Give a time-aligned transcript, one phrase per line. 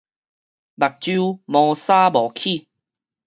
[0.03, 0.05] 目睭
[1.45, 2.67] 毛捎無起